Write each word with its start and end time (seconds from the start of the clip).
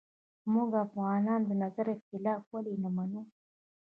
موږ 0.53 0.69
افغانان 0.85 1.41
د 1.45 1.51
نظر 1.63 1.85
اختلاف 1.95 2.41
ولې 2.51 2.75
نه 2.83 2.89
منو 2.95 3.21